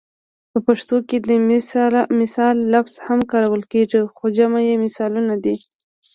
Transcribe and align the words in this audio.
په 0.51 0.59
پښتو 0.67 0.97
کې 1.07 1.17
د 1.29 1.29
مثال 2.21 2.55
لفظ 2.73 2.93
هم 3.07 3.19
کارول 3.31 3.63
کیږي 3.71 4.01
خو 4.15 4.25
جمع 4.37 4.61
یې 4.69 4.75
مثالونه 4.85 5.35
ده 5.43 5.55